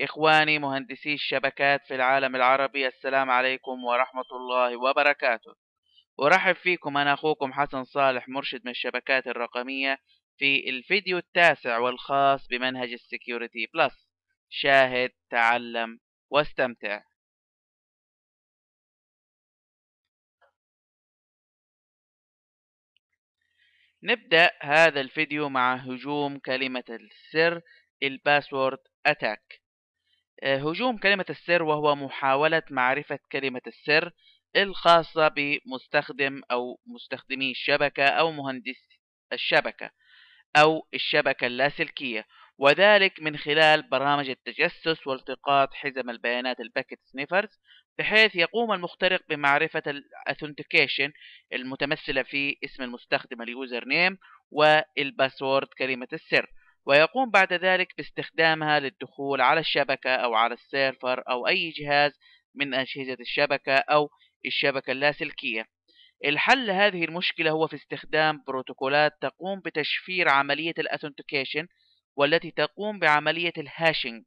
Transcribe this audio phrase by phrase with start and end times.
[0.00, 5.54] إخواني مهندسي الشبكات في العالم العربي السلام عليكم ورحمة الله وبركاته.
[6.20, 9.98] أرحب فيكم أنا أخوكم حسن صالح مرشد من الشبكات الرقمية
[10.38, 14.08] في الفيديو التاسع والخاص بمنهج ال Security Plus.
[14.50, 17.02] شاهد تعلم واستمتع.
[24.02, 27.60] نبدأ هذا الفيديو مع هجوم كلمة السر
[28.02, 29.59] ال password attack.
[30.44, 34.12] هجوم كلمة السر وهو محاولة معرفة كلمة السر
[34.56, 38.88] الخاصة بمستخدم أو مستخدمي الشبكة أو مهندس
[39.32, 39.90] الشبكة
[40.56, 42.26] أو الشبكة اللاسلكية
[42.58, 47.60] وذلك من خلال برامج التجسس والتقاط حزم البيانات ال packet sniffers
[47.98, 51.12] بحيث يقوم المخترق بمعرفة ال authentication
[51.52, 54.18] المتمثلة في اسم المستخدم ال user name
[54.50, 56.46] وال password كلمة السر.
[56.86, 62.12] ويقوم بعد ذلك باستخدامها للدخول على الشبكة أو على السيرفر أو أي جهاز
[62.54, 64.08] من أجهزة الشبكة أو
[64.46, 65.64] الشبكة اللاسلكية.
[66.24, 71.66] الحل لهذه المشكلة هو في استخدام بروتوكولات تقوم بتشفير عملية ال authentication
[72.16, 74.24] والتي تقوم بعملية ال hashing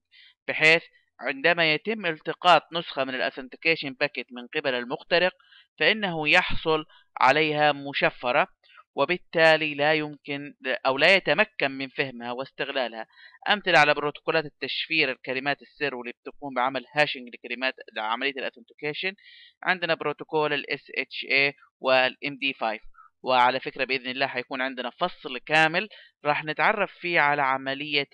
[0.48, 0.84] بحيث
[1.20, 5.34] عندما يتم التقاط نسخة من ال authentication packet من قبل المخترق
[5.80, 6.86] فإنه يحصل
[7.22, 8.48] عليها مشفرة
[8.96, 10.54] وبالتالي لا يمكن
[10.86, 13.08] أو لا يتمكن من فهمها واستغلالها.
[13.50, 19.14] أمثلة على بروتوكولات التشفير الكلمات السر واللي بتقوم بعمل hashing لكلمات لعملية ال authentication
[19.64, 22.80] عندنا بروتوكول ال SHA وال MD5
[23.24, 25.90] وعلى فكرة بإذن الله حيكون عندنا فصل كامل
[26.26, 28.08] راح نتعرف فيه على عملية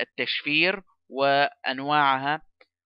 [0.00, 2.42] التشفير وأنواعها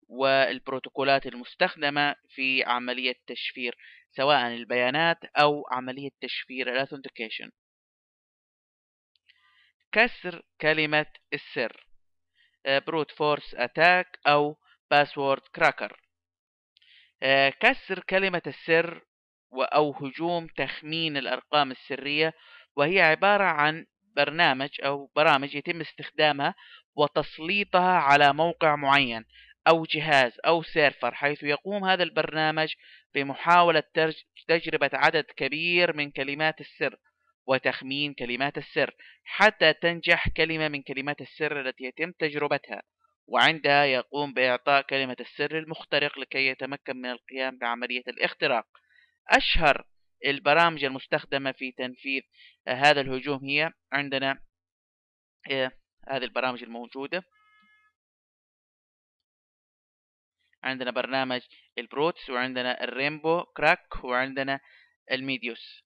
[0.09, 3.77] والبروتوكولات المستخدمة في عملية تشفير
[4.13, 7.51] سواء البيانات أو عملية تشفير ال authentication
[9.93, 11.87] كسر كلمة السر.
[12.67, 14.57] brute force attack أو
[14.91, 16.01] password cracker
[17.61, 19.05] كسر كلمة السر
[19.53, 22.35] أو هجوم تخمين الأرقام السرية
[22.77, 26.55] وهي عبارة عن برنامج أو برامج يتم استخدامها
[26.97, 29.25] وتسليطها على موقع معين.
[29.69, 32.75] أو جهاز أو سيرفر حيث يقوم هذا البرنامج
[33.15, 33.83] بمحاولة
[34.49, 36.97] تجربة عدد كبير من كلمات السر
[37.47, 38.95] وتخمين كلمات السر
[39.25, 42.83] حتى تنجح كلمة من كلمات السر التي يتم تجربتها.
[43.27, 48.67] وعندها يقوم بإعطاء كلمة السر المخترق لكي يتمكن من القيام بعملية الاختراق.
[49.29, 49.87] أشهر
[50.27, 52.23] البرامج المستخدمة في تنفيذ
[52.69, 54.39] هذا الهجوم هي عندنا
[56.09, 57.23] هذه البرامج الموجودة.
[60.67, 61.41] عندنا برنامج
[61.79, 64.61] ال Brutus وعندنا ال RainbowCrack وعندنا
[65.13, 65.83] ال Medusa.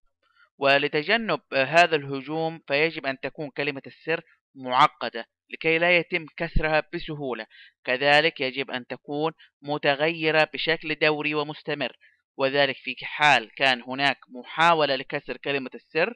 [0.58, 4.22] ولتجنب هذا الهجوم فيجب أن تكون كلمة السر
[4.54, 7.46] معقدة لكي لا يتم كسرها بسهولة.
[7.84, 9.32] كذلك يجب أن تكون
[9.62, 11.96] متغيرة بشكل دوري ومستمر.
[12.36, 16.14] وذلك في حال كان هناك محاولة لكسر كلمة السر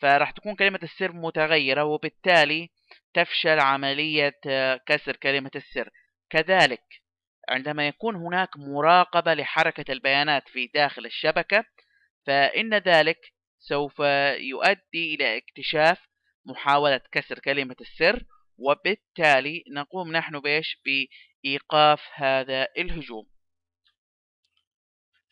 [0.00, 2.70] فراح تكون كلمة السر متغيرة وبالتالي
[3.14, 4.34] تفشل عملية
[4.86, 5.90] كسر كلمة السر.
[6.30, 6.82] كذلك
[7.48, 11.64] عندما يكون هناك مراقبة لحركة البيانات في داخل الشبكة
[12.26, 13.98] فإن ذلك سوف
[14.38, 15.98] يؤدي إلى اكتشاف
[16.44, 18.22] محاولة كسر كلمة السر
[18.58, 23.26] وبالتالي نقوم نحن بإيش؟ بإيقاف هذا الهجوم.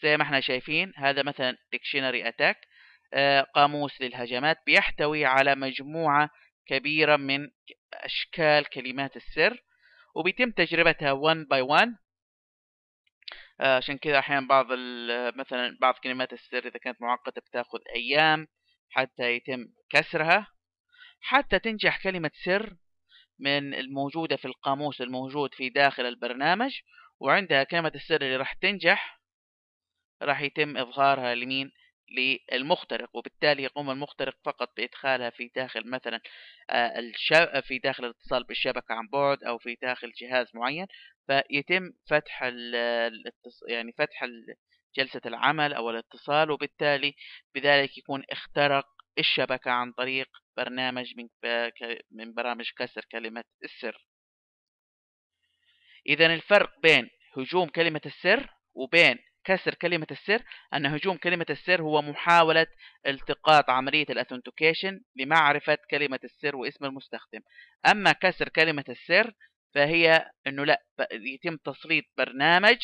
[0.03, 2.57] زي ما إحنا شايفين هذا مثلا dictionary attack
[3.55, 6.31] قاموس للهجمات بيحتوي على مجموعة
[6.67, 7.51] كبيرة من
[7.95, 9.63] أشكال كلمات السر
[10.15, 11.97] وبيتم تجربتها 1 by 1
[13.61, 14.67] عشان كذا أحيانا بعض
[15.37, 18.47] مثلا بعض كلمات السر إذا كانت معقدة بتاخذ أيام
[18.91, 20.47] حتى يتم كسرها
[21.21, 22.77] حتى تنجح كلمة سر
[23.39, 26.81] من الموجودة في القاموس الموجود في داخل البرنامج
[27.21, 29.21] وعندها كلمة السر اللي راح تنجح
[30.23, 31.73] راح يتم إظهارها لمين؟
[32.11, 36.21] للمخترق وبالتالي يقوم المخترق فقط بإدخالها في داخل مثلا
[37.63, 40.87] في داخل الاتصال بالشبكة عن بعد أو في داخل جهاز معين.
[41.27, 42.43] فيتم فتح
[43.69, 44.25] يعني فتح
[44.97, 47.15] جلسة العمل أو الاتصال وبالتالي
[47.55, 48.87] بذلك يكون اخترق
[49.19, 51.29] الشبكة عن طريق برنامج من
[52.11, 54.07] من برامج كسر كلمة السر.
[56.07, 60.43] إذا الفرق بين هجوم كلمة السر وبين كسر كلمة السر
[60.75, 62.67] أن هجوم كلمة السر هو محاولة
[63.07, 67.41] التقاط عملية ال authentication لمعرفة كلمة السر واسم المستخدم.
[67.87, 69.33] أما كسر كلمة السر
[69.75, 70.83] فهي أنه لا
[71.13, 72.77] يتم تسليط برنامج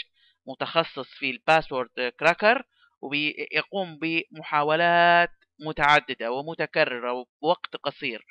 [0.47, 2.63] متخصص في ال password cracker
[3.03, 5.31] ويقوم بمحاولات
[5.67, 8.25] متعددة ومتكررة ووقت قصير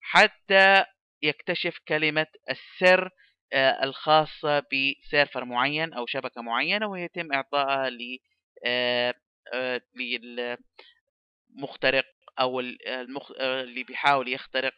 [0.00, 0.84] حتى
[1.22, 3.10] يكتشف كلمة السر
[3.54, 7.90] الخاصة بسيرفر معين أو شبكة معينة ويتم إعطائها
[9.96, 13.32] للمخترق آه، أو المخ...
[13.38, 14.74] آه، اللي بيحاول يخترق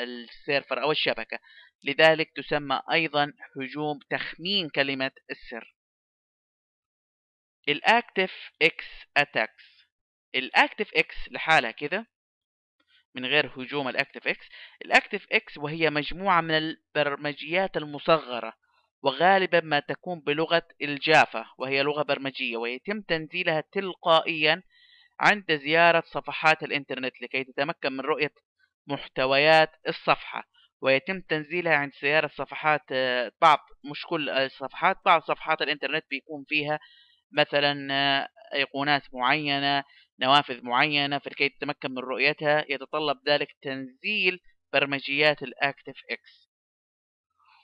[0.00, 1.38] السيرفر أو الشبكة.
[1.84, 5.74] لذلك تسمى أيضا هجوم تخمين كلمة السر.
[7.68, 8.32] ال
[8.62, 9.64] ActiveX attacks
[10.34, 12.06] ال ActiveX لحالها كده
[13.14, 14.46] من غير هجوم ال ActiveX
[14.84, 18.52] ال ActiveX وهي مجموعة من البرمجيات المصغرة
[19.02, 24.62] وغالبا ما تكون بلغة ال Java وهي لغة برمجية ويتم تنزيلها تلقائيا
[25.20, 28.32] عند زيارة صفحات الإنترنت لكي تتمكن من رؤية
[28.86, 30.44] محتويات الصفحة
[30.82, 33.58] ويتم تنزيلها عند زيارة صفحات آه، بعض
[33.90, 36.78] مش كل الصفحات بعض صفحات الإنترنت بيكون فيها
[37.32, 39.84] مثلا آه، أيقونات معينة
[40.20, 44.40] نوافذ معينة فلكي تتمكن من رؤيتها يتطلب ذلك تنزيل
[44.72, 46.50] برمجيات ال ActiveX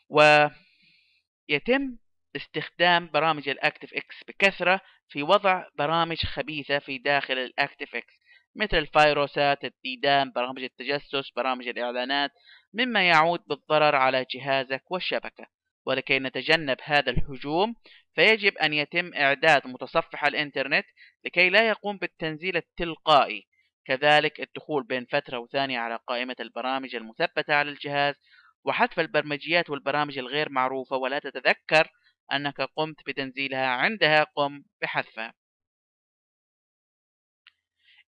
[0.09, 1.99] ويتم
[2.37, 8.15] استخدام برامج ال ActiveX بكثرة في وضع برامج خبيثة في داخل ال ActiveX
[8.57, 12.31] مثل الفيروسات الديدان برامج التجسس برامج الإعلانات
[12.75, 15.60] مما يعود بالضرر على جهازك والشبكة.
[15.87, 17.75] ولكي نتجنب هذا الهجوم
[18.15, 20.87] فيجب أن يتم إعداد متصفح الإنترنت
[21.25, 23.47] لكي لا يقوم بالتنزيل التلقائي
[23.87, 28.15] كذلك الدخول بين فترة وثانية على قائمة البرامج المثبتة على الجهاز
[28.65, 31.89] وحذف البرمجيات والبرامج الغير معروفة ولا تتذكر
[32.33, 35.35] أنك قمت بتنزيلها عندها قم بحذفها.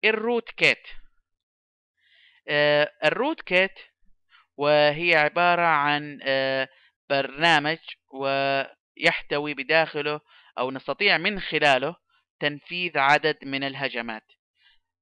[0.05, 0.87] ال rootkit
[2.49, 3.79] آه ال rootkit
[4.57, 6.69] وهي عبارة عن آه
[7.11, 7.79] برنامج
[8.13, 10.21] ويحتوي بداخله
[10.59, 11.97] أو نستطيع من خلاله
[12.41, 14.25] تنفيذ عدد من الهجمات.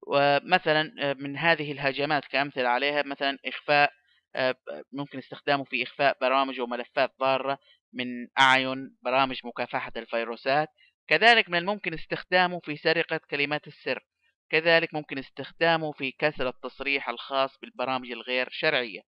[0.07, 3.93] ومثلا آه، من هذه الهجمات كأمثلة عليها مثلا إخفاء
[4.37, 4.55] آه،
[4.93, 7.59] ممكن استخدامه في إخفاء برامج وملفات ضارة
[7.93, 8.07] من
[8.41, 10.69] أعين برامج مكافحة الفيروسات.
[11.09, 14.05] كذلك من الممكن استخدامه في سرقة كلمات السر.
[14.51, 19.01] كذلك ممكن استخدامه في كسر التصريح الخاص بالبرامج الغير شرعية.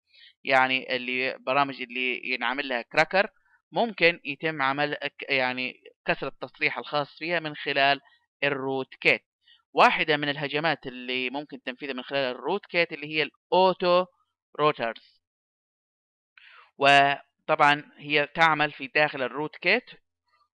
[0.45, 3.29] يعني اللي برامج اللي ينعمل لها cracker
[3.73, 4.97] ممكن يتم عمل
[5.29, 8.01] يعني كسر التصريح الخاص فيها من خلال
[8.45, 9.23] ال rootkit
[9.73, 14.07] واحدة من الهجمات اللي ممكن تنفيذها من خلال ال rootkit اللي هي ال auto
[14.61, 15.23] rooters
[16.79, 19.91] وطبعا هي تعمل في داخل ال rootkit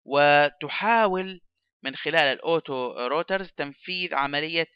[0.05, 1.41] وتحاول
[1.83, 4.67] من خلال ال auto rooters تنفيذ عملية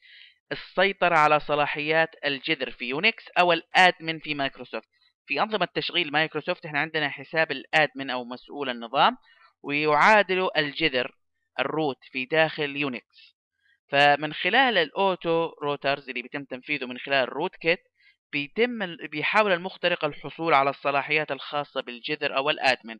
[0.52, 4.90] السيطرة على صلاحيات الجذر في Unix أو ال admin في مايكروسوفت.
[5.28, 9.18] في أنظمة تشغيل مايكروسوفت إحنا عندنا حساب ال admin أو مسؤول النظام
[9.64, 11.16] ويعادل الجذر
[11.60, 13.36] ال root في داخل Unix
[13.90, 17.80] فمن خلال ال auto rooters اللي بيتم تنفيذه من خلال ال rootkit
[18.32, 22.98] بيتم بيحاول المخترق الحصول على الصلاحيات الخاصة بالجذر أو ال admin.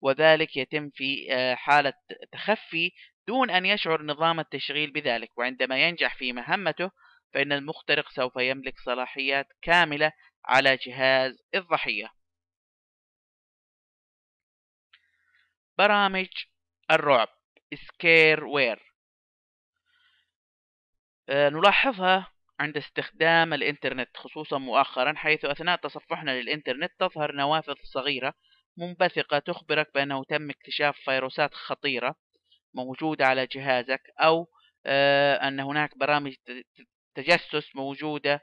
[0.00, 1.92] وذلك يتم في آه، حالة
[2.32, 2.92] تخفي
[3.28, 6.90] دون أن يشعر نظام التشغيل بذلك وعندما ينجح في مهمته
[7.34, 10.12] فإن المخترق سوف يملك صلاحيات كاملة
[10.44, 12.08] على جهاز الضحية.
[15.78, 16.28] برامج
[16.90, 17.28] الرعب
[17.74, 18.92] scareware
[21.28, 28.34] آه، نلاحظها عند استخدام الإنترنت خصوصا مؤخرا حيث أثناء تصفحنا للإنترنت تظهر نوافذ صغيرة
[28.76, 32.14] منبثقة تخبرك بأنه تم اكتشاف فيروسات خطيرة.
[32.74, 34.46] موجودة على جهازك أو
[34.86, 36.34] آه، أن هناك برامج
[37.14, 38.40] تجسس موجودة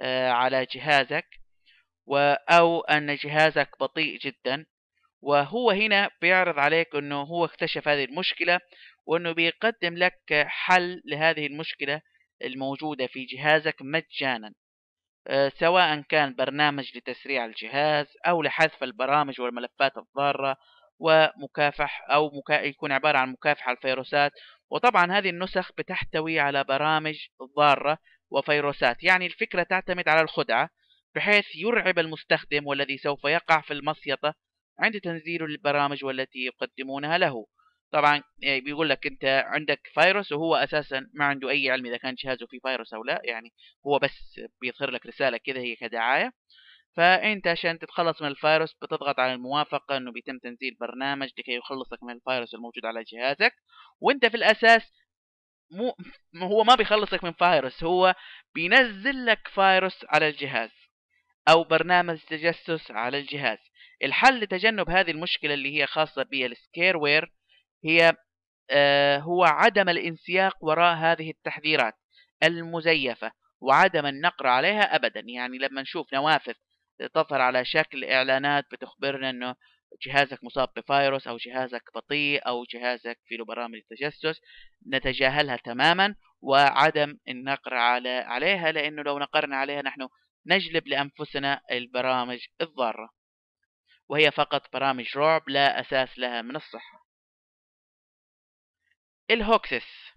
[0.00, 1.26] آه، على جهازك
[2.50, 4.66] أو أن جهازك بطيء جدا.
[5.22, 8.60] وهو هنا بيعرض عليك أنه هو اكتشف هذه المشكلة
[9.06, 12.02] وأنه بيقدم لك حل لهذه المشكلة
[12.44, 14.52] الموجودة في جهازك مجانا.
[15.28, 20.56] آه، سواء كان برنامج لتسريع الجهاز أو لحذف البرامج والملفات الضارة
[21.02, 22.62] ومكافح أو مكا...
[22.62, 24.32] يكون عبارة عن مكافحة الفيروسات.
[24.70, 27.16] وطبعا هذه النسخ بتحتوي على برامج
[27.56, 27.98] ضارة
[28.30, 29.04] وفيروسات.
[29.04, 30.70] يعني الفكرة تعتمد على الخدعة
[31.14, 34.34] بحيث يرعب المستخدم والذي سوف يقع في المصيطة
[34.78, 37.46] عند تنزيل البرامج والتي يقدمونها له.
[37.92, 42.14] طبعا يعني بيقول لك أنت عندك فيروس وهو أساسا ما عنده أي علم إذا كان
[42.14, 43.20] جهازه فيه فيروس أو لا.
[43.24, 43.52] يعني
[43.86, 46.32] هو بس بيظهر لك رسالة كذا هي كدعاية.
[46.96, 52.14] فأنت عشان تتخلص من الفيروس بتضغط على الموافقة إنه بيتم تنزيل برنامج لكي يخلصك من
[52.14, 53.52] الفيروس الموجود على جهازك.
[54.00, 54.92] وأنت في الأساس
[55.70, 55.94] مو
[56.52, 58.14] هو ما بيخلصك من فيروس هو
[58.54, 60.70] بينزل لك فيروس على الجهاز
[61.48, 63.58] أو برنامج تجسس على الجهاز.
[64.04, 67.32] الحل لتجنب هذه المشكلة اللي هي خاصة بالسكير وير
[67.84, 68.16] هي
[68.70, 71.94] آه هو عدم الانسياق وراء هذه التحذيرات
[72.42, 75.20] المزيفة وعدم النقر عليها ابدا.
[75.26, 76.54] يعني لما نشوف نوافذ
[77.14, 79.54] تظهر على شكل إعلانات بتخبرنا إنه
[80.06, 84.40] جهازك مصاب بفيروس أو جهازك بطيء أو جهازك فيه برامج تجسس
[84.86, 90.08] نتجاهلها تماما وعدم النقر على عليها لأنه لو نقرنا عليها نحن
[90.46, 93.10] نجلب لأنفسنا البرامج الضارة.
[94.08, 97.06] وهي فقط برامج رعب لا أساس لها من الصحة.
[99.30, 100.12] ال hoaxes.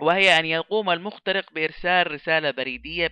[0.00, 3.10] وهي أن يقوم المخترق بإرسال رسالة بريدية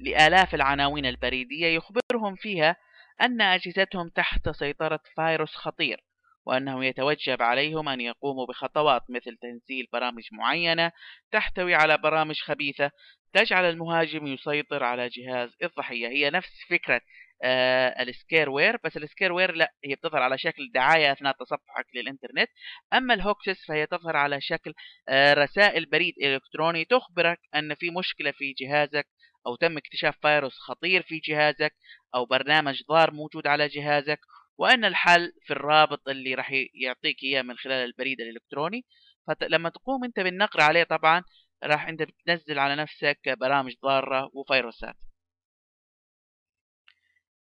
[0.00, 2.76] لآلاف العناوين البريدية يخبرهم فيها
[3.22, 6.04] أن أجهزتهم تحت سيطرة فيروس خطير
[6.46, 10.92] وأنه يتوجب عليهم أن يقوموا بخطوات مثل تنزيل برامج معينة
[11.32, 12.90] تحتوي على برامج خبيثة
[13.32, 16.08] تجعل المهاجم يسيطر على جهاز الضحية.
[16.08, 17.00] هي نفس فكرة
[17.44, 22.48] آه ال scareware بس ال scareware لا هي بتظهر على شكل دعاية أثناء تصفحك للإنترنت.
[22.92, 24.74] أما ال hoaxes فهي تظهر على شكل
[25.08, 29.06] آه رسائل بريد إلكتروني تخبرك أن في مشكلة في جهازك
[29.46, 31.74] أو تم اكتشاف فيروس خطير في جهازك
[32.14, 34.20] أو برنامج ضار موجود على جهازك
[34.58, 38.84] وأن الحل في الرابط اللي راح يعطيك إياه من خلال البريد الإلكتروني.
[39.26, 41.22] فلما تقوم أنت بالنقر عليه طبعا
[41.64, 44.96] راح أنت بتنزل على نفسك برامج ضارة وفيروسات.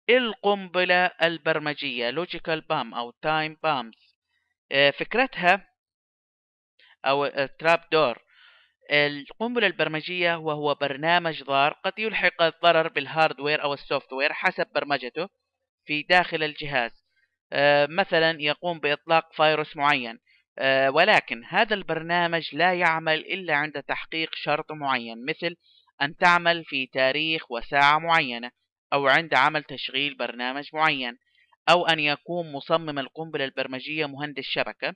[0.09, 4.15] القنبلة البرمجية logical bomb أو time bombs
[4.99, 5.67] فكرتها
[7.05, 7.27] أو
[7.59, 8.28] trap door
[8.89, 15.29] القنبلة البرمجية وهو برنامج ضار قد يلحق الضرر بال hardware أو ال software حسب برمجته
[15.85, 16.91] في داخل الجهاز.
[17.53, 20.19] آه، مثلا يقوم بإطلاق فيروس معين.
[20.59, 25.55] آه، ولكن هذا البرنامج لا يعمل إلا عند تحقيق شرط معين مثل
[26.01, 28.51] أن تعمل في تاريخ وساعة معينة
[28.93, 31.17] أو عند عمل تشغيل برنامج معين
[31.69, 34.93] أو أن يكون مصمم القنبلة البرمجية مهندس شبكة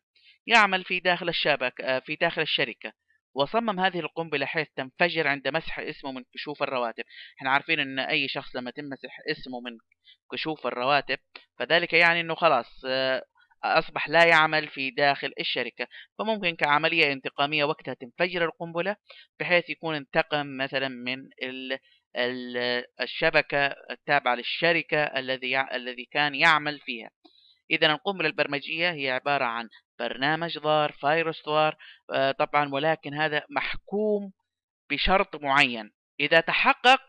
[0.47, 2.93] يعمل في داخل الشبكة آه، في داخل الشركة.
[3.35, 7.03] وصمم هذه القنبلة حيث تنفجر عند مسح اسمه من كشوف الرواتب.
[7.37, 9.77] إحنا عارفين إن أي شخص لما تمسح اسمه من
[10.31, 11.17] كشوف الرواتب
[11.59, 13.23] فذلك يعني إنه خلاص آه،
[13.63, 15.87] أصبح لا يعمل في داخل الشركة.
[16.19, 18.95] فممكن كعملية انتقامية وقتها تنفجر القنبلة
[19.39, 21.29] بحيث يكون انتقم مثلا من
[23.01, 27.09] الشبكة التابعة للشركة الذي الذي كان يعمل فيها.
[27.71, 29.69] إذا القنبلة البرمجية هي عبارة عن
[29.99, 31.77] برنامج ضار فيروس ضار
[32.13, 34.31] آه، طبعا ولكن هذا محكوم
[34.89, 35.91] بشرط معين.
[36.19, 37.01] إذا تحقق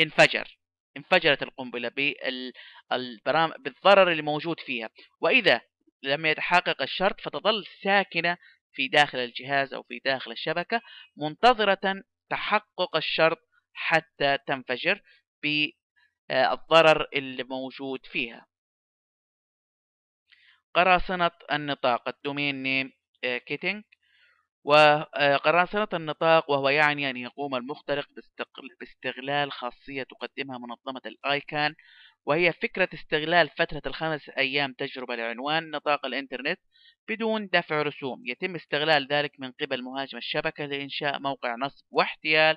[0.00, 0.58] انفجر.
[0.96, 1.90] انفجرت القنبلة
[3.58, 4.90] بالضرر اللي موجود فيها.
[5.20, 5.60] وإذا
[6.02, 8.36] لم يتحقق الشرط فتظل ساكنة
[8.72, 10.80] في داخل الجهاز أو في داخل الشبكة
[11.16, 13.38] منتظرة تحقق الشرط
[13.72, 15.02] حتى تنفجر
[15.42, 18.46] بالضرر اللي موجود فيها.
[20.74, 23.84] قراصنة النطاق ال domain name kiting
[24.64, 28.08] وقراصنة النطاق وهو يعني أن يقوم المخترق
[28.80, 31.74] باستغلال خاصية تقدمها منظمة ال ICANN.
[32.26, 36.58] وهي فكرة استغلال فترة الخمس أيام تجربة لعنوان نطاق الإنترنت
[37.08, 38.22] بدون دفع رسوم.
[38.26, 42.56] يتم استغلال ذلك من قبل مهاجم الشبكة لإنشاء موقع نصب واحتيال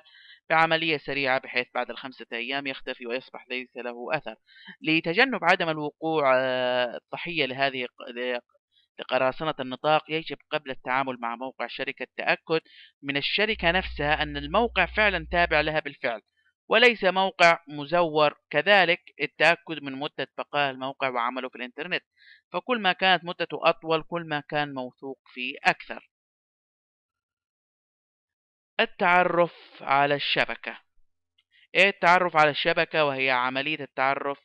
[0.50, 4.34] بعملية سريعة بحيث بعد الخمسة أيام يختفي ويصبح ليس له أثر.
[4.82, 7.86] لتجنب عدم الوقوع آه، الضحية لهذه
[8.98, 12.60] لقراصنة النطاق يجب قبل التعامل مع موقع شركة التأكد
[13.02, 16.20] من الشركة نفسها أن الموقع فعلا تابع لها بالفعل
[16.68, 18.34] وليس موقع مزور.
[18.50, 22.02] كذلك التأكد من مدة بقاء الموقع وعمله في الإنترنت
[22.52, 26.10] فكل ما كانت مدته أطول كل ما كان موثوق فيه أكثر.
[28.80, 30.78] التعرف على الشبكة.
[31.74, 34.38] إيه التعرف على الشبكة؟ وهي عملية التعرف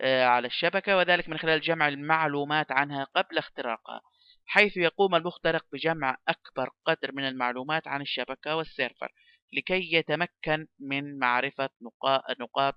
[0.00, 4.00] آه، على الشبكة وذلك من خلال جمع المعلومات عنها قبل اختراقها
[4.46, 9.12] حيث يقوم المخترق بجمع أكبر قدر من المعلومات عن الشبكة والسيرفر
[9.52, 11.70] لكي يتمكن من معرفة
[12.30, 12.74] النقاط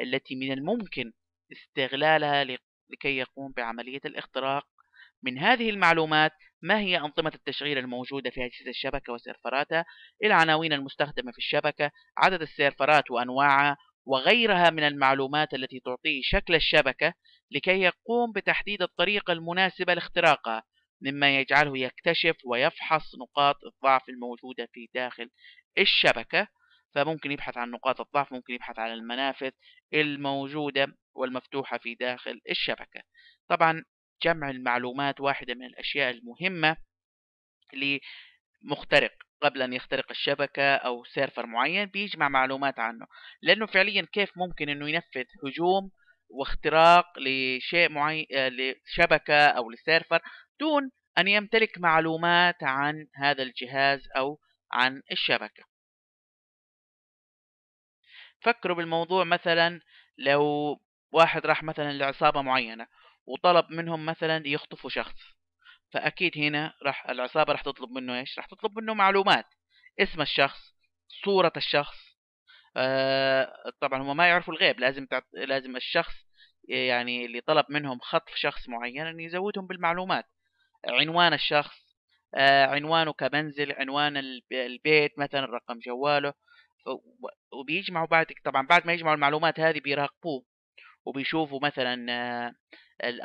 [0.00, 1.12] التي من الممكن
[1.52, 2.44] استغلالها
[2.90, 4.66] لكي يقوم بعملية الاختراق
[5.22, 9.84] من هذه المعلومات ما هي أنظمة التشغيل الموجودة في أجهزة الشبكة وسيرفراتها؟
[10.24, 17.14] العناوين المستخدمة في الشبكة عدد السيرفرات وأنواعها وغيرها من المعلومات التي تعطيه شكل الشبكة
[17.50, 20.62] لكي يقوم بتحديد الطريقة المناسبة لاختراقها
[21.02, 25.30] مما يجعله يكتشف ويفحص نقاط الضعف الموجودة في داخل
[25.78, 26.48] الشبكة.
[26.94, 29.50] فممكن يبحث عن نقاط الضعف ممكن يبحث عن المنافذ
[29.94, 33.02] الموجودة والمفتوحة في داخل الشبكة.
[33.48, 33.84] طبعا
[34.22, 36.76] جمع المعلومات واحدة من الأشياء المهمة
[38.64, 39.12] لمخترق
[39.42, 43.06] قبل أن يخترق الشبكة أو سيرفر معين بيجمع معلومات عنه
[43.42, 45.90] لأنه فعليا كيف ممكن أنه ينفذ هجوم
[46.28, 50.20] واختراق لشيء معين لشبكة أو لسيرفر
[50.60, 54.38] دون أن يمتلك معلومات عن هذا الجهاز أو
[54.72, 55.64] عن الشبكة.
[58.40, 59.80] فكروا بالموضوع مثلا
[60.18, 60.76] لو
[61.12, 62.86] واحد راح مثلا لعصابة معينة
[63.26, 65.14] وطلب منهم مثلا يخطفوا شخص.
[65.92, 69.46] فأكيد هنا راح العصابة راح تطلب منه إيش؟ راح تطلب منه معلومات.
[70.00, 70.74] اسم الشخص
[71.24, 71.98] صورة الشخص.
[72.76, 74.80] آه طبعا هم ما يعرفوا الغيب.
[74.80, 75.24] لازم تعط...
[75.32, 76.14] لازم الشخص
[76.68, 80.24] يعني اللي طلب منهم خطف شخص معين أن يزودهم بالمعلومات.
[80.88, 81.96] عنوان الشخص
[82.34, 84.16] آه عنوانه كمنزل عنوان
[84.52, 86.32] البيت مثلا رقم جواله.
[87.52, 90.44] وبيجمعوا بعد طبعا بعد ما يجمعوا المعلومات هذه بيراقبوه.
[91.06, 92.54] وبيشوفوا مثلا آه،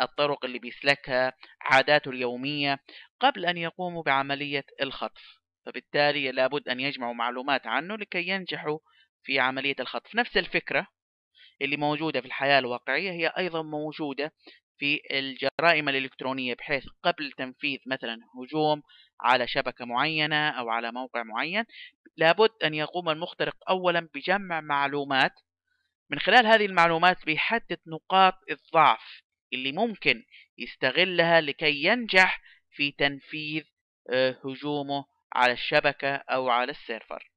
[0.02, 2.80] الطرق اللي بيسلكها عاداته اليومية
[3.20, 5.40] قبل أن يقوموا بعملية الخطف.
[5.66, 8.80] فبالتالي لابد أن يجمعوا معلومات عنه لكي ينجحوا
[9.24, 10.16] في عملية الخطف.
[10.16, 10.88] نفس الفكرة
[11.62, 14.34] اللي موجودة في الحياة الواقعية هي أيضا موجودة
[14.78, 18.82] في الجرائم الإلكترونية بحيث قبل تنفيذ مثلا هجوم
[19.22, 21.66] على شبكة معينة أو على موقع معين
[22.18, 25.32] لابد أن يقوم المخترق أولا بجمع معلومات
[26.10, 29.22] من خلال هذه المعلومات بيحدد نقاط الضعف
[29.54, 30.24] اللي ممكن
[30.58, 33.64] يستغلها لكي ينجح في تنفيذ
[34.10, 37.32] آه، هجومه على الشبكة أو على السيرفر.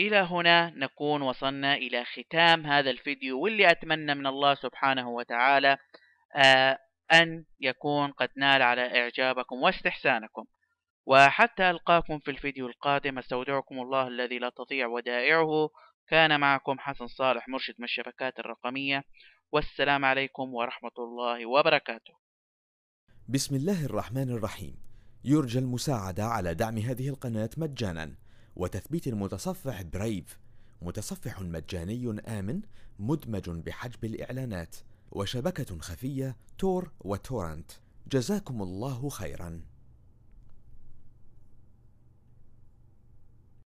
[0.00, 5.78] إلى هنا نكون وصلنا إلى ختام هذا الفيديو واللي أتمنى من الله سبحانه وتعالى
[6.36, 6.78] آه،
[7.12, 10.44] أن يكون قد نال على إعجابكم واستحسانكم.
[11.06, 15.70] وحتى ألقاكم في الفيديو القادم أستودعكم الله الذي لا تضيع ودائعه.
[16.08, 19.04] كان معكم حسن صالح مرشد من الشبكات الرقمية.
[19.52, 22.14] والسلام عليكم ورحمة الله وبركاته.
[23.28, 24.76] بسم الله الرحمن الرحيم.
[25.24, 28.16] يرجى المساعدة على دعم هذه القناة مجانا.
[28.56, 30.38] وتثبيت المتصفح برايف
[30.82, 32.62] متصفح مجاني آمن
[32.98, 34.76] مدمج بحجب الإعلانات.
[35.10, 37.72] وشبكة خفية تور وتورنت
[38.12, 39.75] جزاكم الله خيرا.